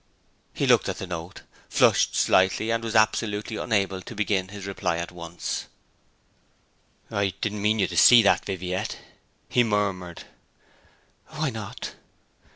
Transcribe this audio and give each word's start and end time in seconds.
He 0.51 0.65
looked 0.65 0.89
at 0.89 0.97
the 0.97 1.05
note, 1.05 1.41
flushed 1.69 2.15
slightly, 2.15 2.71
and 2.71 2.83
was 2.83 2.95
absolutely 2.95 3.57
unable 3.57 4.01
to 4.01 4.15
begin 4.15 4.47
his 4.47 4.65
reply 4.65 4.97
at 4.97 5.11
once. 5.11 5.67
'I 7.11 7.33
did 7.39 7.53
not 7.53 7.59
mean 7.61 7.77
you 7.77 7.85
to 7.85 7.95
see 7.97 8.23
that, 8.23 8.43
Viviette,' 8.43 8.97
he 9.47 9.63
murmured. 9.63 10.23
'Why 11.27 11.51
not?' 11.51 11.93